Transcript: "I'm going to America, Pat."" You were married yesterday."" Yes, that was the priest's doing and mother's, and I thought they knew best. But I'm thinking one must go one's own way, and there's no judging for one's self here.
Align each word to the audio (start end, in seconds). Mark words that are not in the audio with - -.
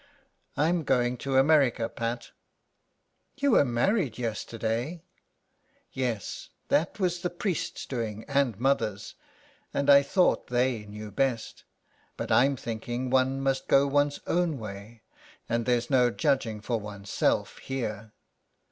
"I'm 0.57 0.81
going 0.83 1.15
to 1.17 1.37
America, 1.37 1.87
Pat."" 1.87 2.31
You 3.39 3.51
were 3.51 3.63
married 3.63 4.17
yesterday."" 4.17 5.03
Yes, 5.93 6.49
that 6.69 6.99
was 6.99 7.19
the 7.21 7.29
priest's 7.29 7.85
doing 7.85 8.25
and 8.27 8.59
mother's, 8.59 9.13
and 9.75 9.91
I 9.91 10.01
thought 10.01 10.47
they 10.47 10.85
knew 10.87 11.11
best. 11.11 11.65
But 12.17 12.31
I'm 12.31 12.55
thinking 12.55 13.11
one 13.11 13.41
must 13.41 13.67
go 13.67 13.85
one's 13.85 14.19
own 14.25 14.57
way, 14.57 15.03
and 15.47 15.67
there's 15.67 15.91
no 15.91 16.09
judging 16.09 16.61
for 16.61 16.79
one's 16.79 17.11
self 17.11 17.59
here. 17.59 18.11